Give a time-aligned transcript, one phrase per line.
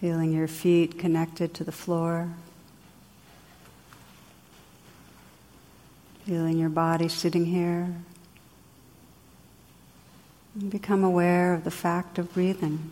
[0.00, 2.28] Feeling your feet connected to the floor.
[6.26, 7.94] Feeling your body sitting here.
[10.60, 12.90] And become aware of the fact of breathing.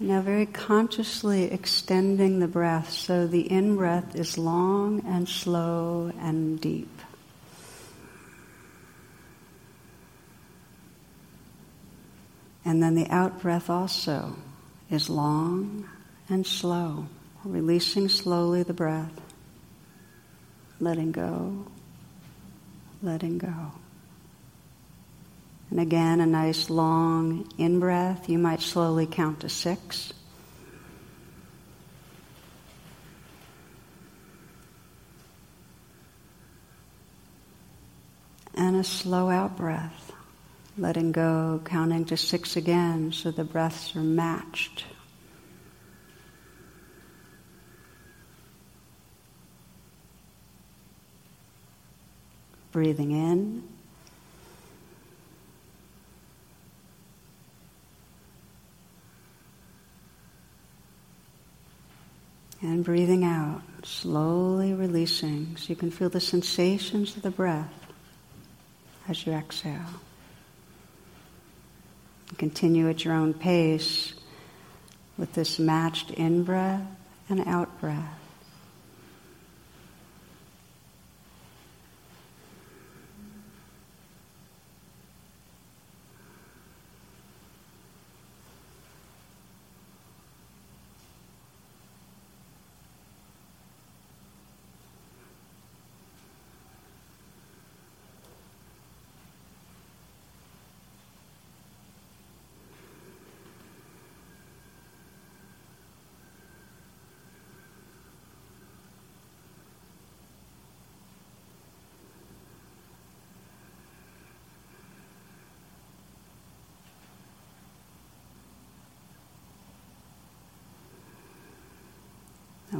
[0.00, 6.60] Now, very consciously extending the breath so the in breath is long and slow and
[6.60, 7.00] deep.
[12.68, 14.36] And then the out breath also
[14.90, 15.88] is long
[16.28, 17.06] and slow,
[17.42, 19.18] releasing slowly the breath,
[20.78, 21.64] letting go,
[23.02, 23.72] letting go.
[25.70, 28.28] And again, a nice long in breath.
[28.28, 30.12] You might slowly count to six.
[38.54, 40.07] And a slow out breath
[40.78, 44.84] letting go, counting to six again so the breaths are matched.
[52.70, 53.64] Breathing in.
[62.60, 67.72] And breathing out, slowly releasing so you can feel the sensations of the breath
[69.08, 70.00] as you exhale.
[72.38, 74.14] Continue at your own pace
[75.16, 76.86] with this matched in breath
[77.28, 78.18] and out breath.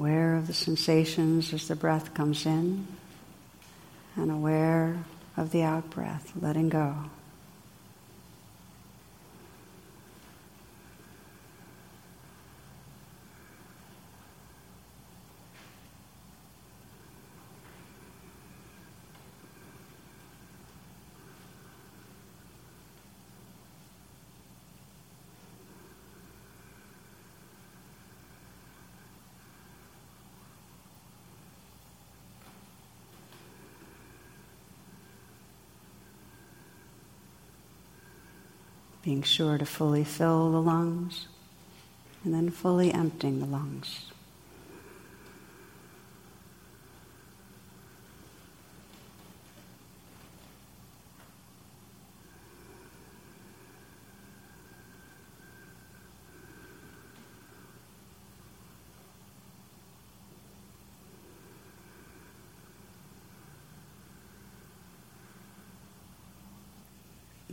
[0.00, 2.84] aware of the sensations as the breath comes in,
[4.16, 5.04] and aware
[5.36, 6.92] of the out breath, letting go.
[39.02, 41.26] Being sure to fully fill the lungs
[42.24, 44.10] and then fully emptying the lungs.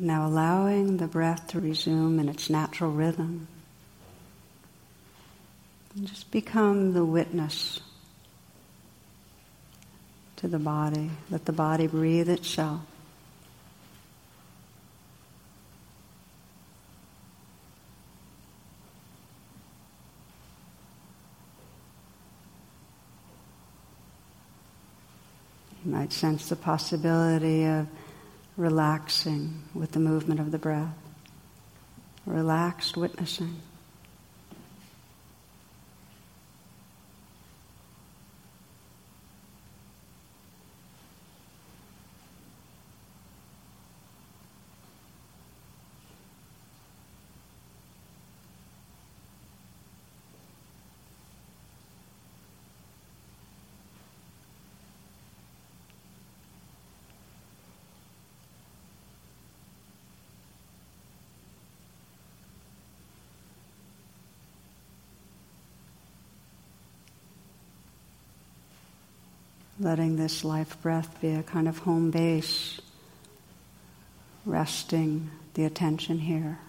[0.08, 3.50] Now allowing the breath to resume in its natural rhythm.
[5.94, 7.82] And just become the witness
[10.38, 11.10] to the body.
[11.30, 12.80] Let the body breathe itself.
[25.84, 27.88] You might sense the possibility of
[28.58, 30.98] relaxing with the movement of the breath,
[32.26, 33.56] relaxed witnessing.
[69.80, 72.82] Letting this life breath be a kind of home base,
[74.46, 76.60] resting the attention here.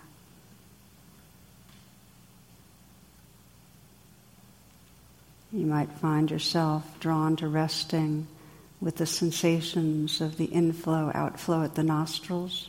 [5.53, 8.27] You might find yourself drawn to resting
[8.81, 12.69] with the sensations of the inflow, outflow at the nostrils.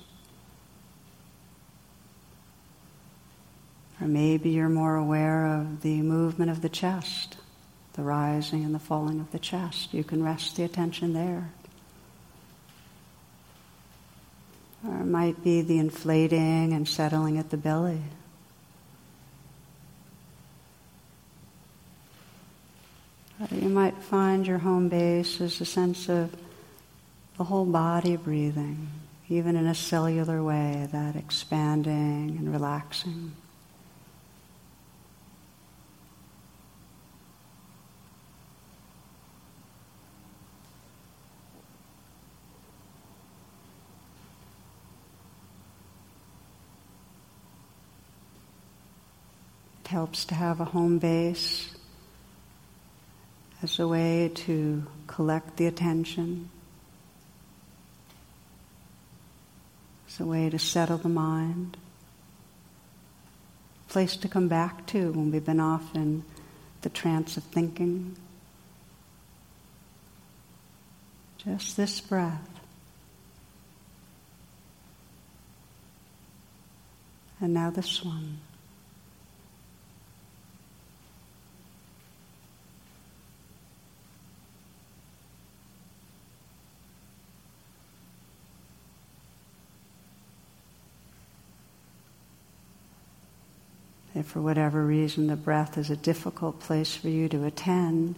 [4.02, 7.36] Or maybe you're more aware of the movement of the chest,
[7.94, 9.94] the rising and the falling of the chest.
[9.94, 11.50] You can rest the attention there.
[14.88, 18.02] Or it might be the inflating and settling at the belly.
[23.52, 26.36] You might find your home base is a sense of
[27.38, 28.90] the whole body breathing,
[29.30, 33.32] even in a cellular way, that expanding and relaxing.
[49.90, 51.68] Helps to have a home base
[53.64, 56.48] as a way to collect the attention,
[60.08, 61.76] as a way to settle the mind,
[63.90, 66.24] a place to come back to when we've been off in
[66.82, 68.16] the trance of thinking.
[71.40, 72.48] Just this breath.
[77.42, 78.38] And now this one.
[94.20, 98.16] If for whatever reason the breath is a difficult place for you to attend,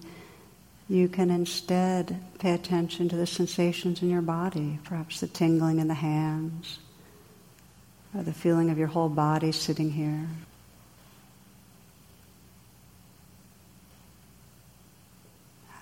[0.89, 5.87] you can instead pay attention to the sensations in your body, perhaps the tingling in
[5.87, 6.79] the hands,
[8.15, 10.25] or the feeling of your whole body sitting here.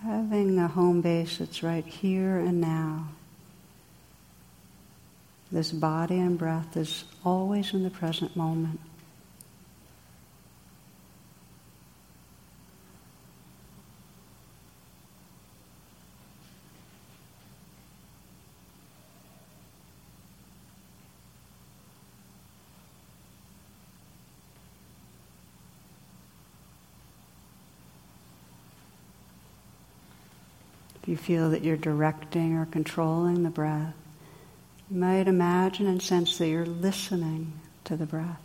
[0.03, 3.07] Having a home base that's right here and now.
[5.49, 8.81] This body and breath is always in the present moment.
[31.09, 33.95] You feel that you're directing or controlling the breath,
[34.91, 37.51] you might imagine and sense that you're listening
[37.83, 38.41] to the breath.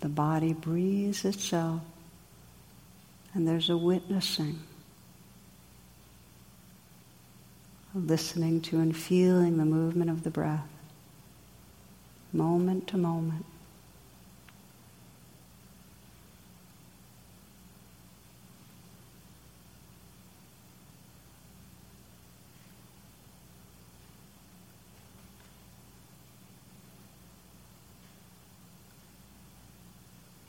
[0.00, 1.80] The body breathes itself,
[3.32, 4.60] and there's a witnessing,
[7.94, 10.68] listening to and feeling the movement of the breath,
[12.30, 13.46] moment to moment.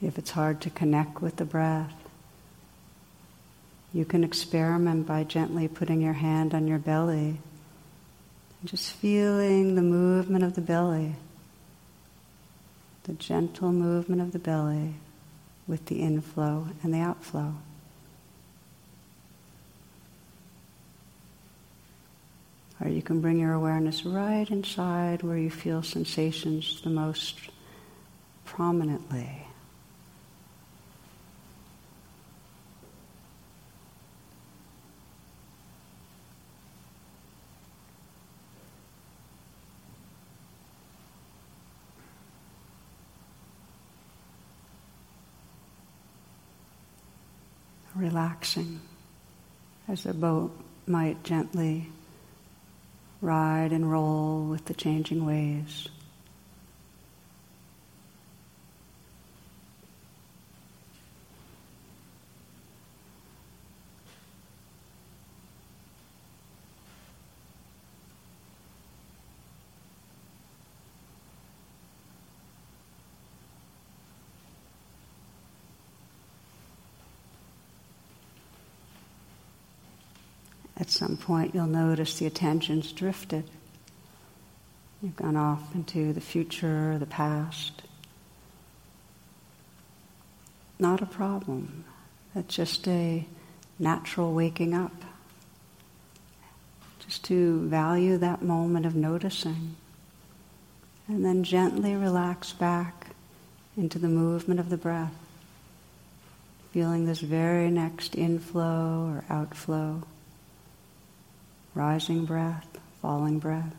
[0.08, 1.94] If it's hard to connect with the breath,
[3.94, 7.42] you can experiment by gently putting your hand on your belly
[8.62, 11.16] and just feeling the movement of the belly,
[13.04, 14.94] the gentle movement of the belly
[15.68, 17.54] with the inflow and the outflow.
[22.80, 27.38] Or you can bring your awareness right inside where you feel sensations the most
[28.46, 29.47] prominently.
[48.18, 48.80] Relaxing
[49.88, 50.52] as a boat
[50.88, 51.88] might gently
[53.22, 55.88] ride and roll with the changing waves.
[80.88, 83.44] At some point, you'll notice the attention's drifted.
[85.02, 87.82] You've gone off into the future, the past.
[90.80, 91.84] Not a problem.
[92.34, 93.28] That's just a
[93.78, 94.94] natural waking up.
[97.06, 99.76] Just to value that moment of noticing.
[101.10, 103.08] And then gently relax back
[103.76, 105.16] into the movement of the breath.
[106.72, 110.04] Feeling this very next inflow or outflow,
[111.78, 112.68] rising breath,
[113.04, 113.76] falling breath.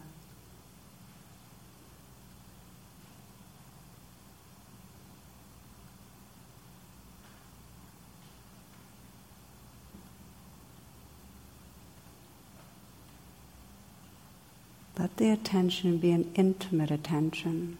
[14.97, 17.78] Let the attention be an intimate attention,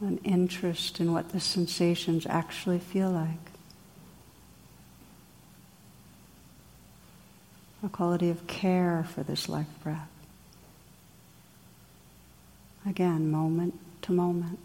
[0.00, 3.53] an interest in what the sensations actually feel like.
[7.84, 10.08] A quality of care for this life breath.
[12.86, 14.58] Again, moment to moment.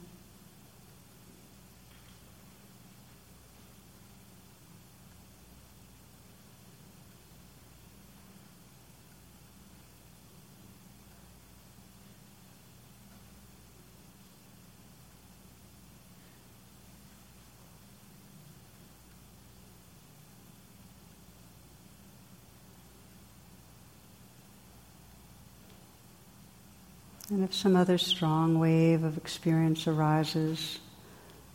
[27.32, 30.80] And if some other strong wave of experience arises,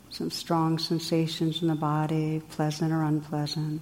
[0.09, 3.81] some strong sensations in the body, pleasant or unpleasant,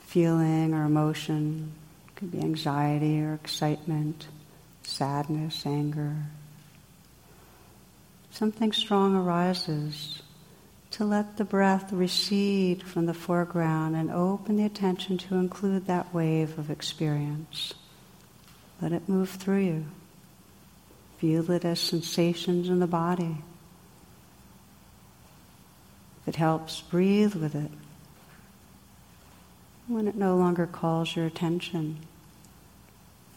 [0.00, 1.72] feeling or emotion,
[2.14, 4.28] could be anxiety or excitement,
[4.82, 6.16] sadness, anger.
[8.30, 10.22] Something strong arises
[10.92, 16.14] to let the breath recede from the foreground and open the attention to include that
[16.14, 17.74] wave of experience.
[18.80, 19.84] Let it move through you.
[21.18, 23.36] Feel it as sensations in the body.
[26.22, 27.70] If it helps, breathe with it.
[29.86, 31.98] When it no longer calls your attention,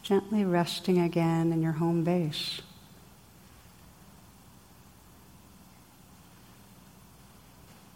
[0.02, 2.62] gently resting again in your home base.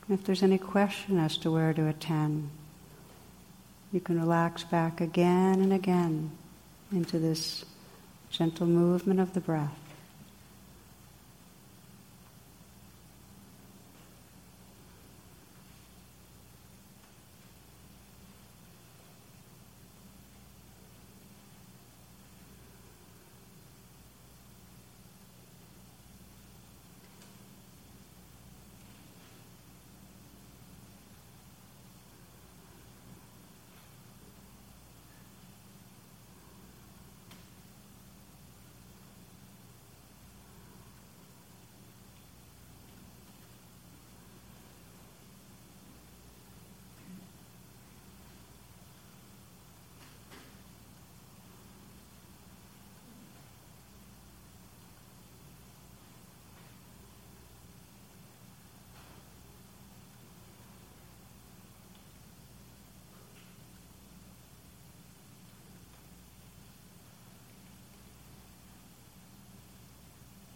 [0.09, 2.49] If there's any question as to where to attend,
[3.91, 6.31] you can relax back again and again
[6.93, 7.65] into this
[8.29, 9.82] gentle movement of the breath.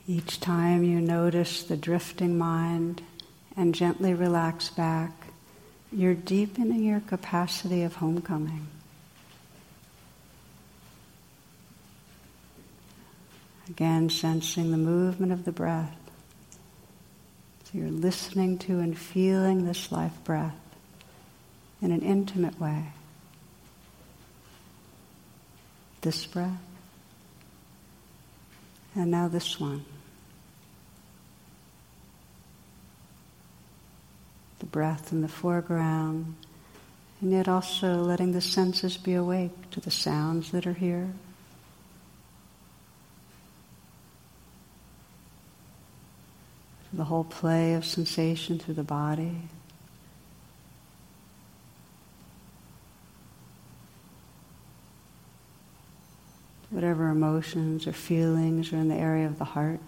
[0.09, 3.01] Each time you notice the drifting mind
[3.57, 5.11] and gently relax back,
[5.91, 8.67] you're deepening your capacity of homecoming.
[13.69, 15.97] Again, sensing the movement of the breath.
[17.65, 20.55] So you're listening to and feeling this life breath
[21.81, 22.93] in an intimate way.
[25.99, 26.61] This breath.
[28.95, 29.83] And now this one.
[34.77, 36.35] Breath in the foreground,
[37.19, 41.11] and yet also letting the senses be awake to the sounds that are here.
[46.93, 49.35] The whole play of sensation through the body.
[56.69, 59.79] Whatever emotions or feelings are in the area of the heart.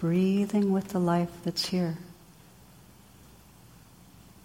[0.00, 1.98] breathing with the life that's here,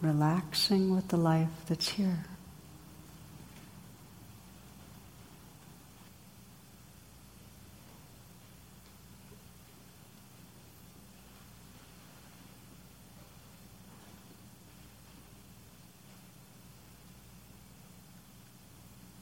[0.02, 2.26] relaxing with the life that's here.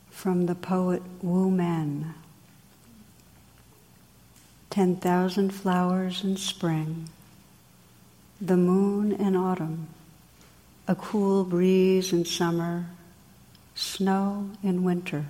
[0.09, 2.15] From the poet Wu Men.
[4.73, 7.07] 10,000 flowers in spring,
[8.41, 9.87] the moon in autumn,
[10.87, 12.83] a cool breeze in summer,
[13.75, 15.27] snow in winter.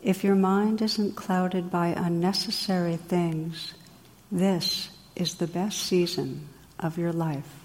[0.00, 3.74] If your mind isn't clouded by unnecessary things,
[4.30, 6.46] this is the best season
[6.78, 7.63] of your life.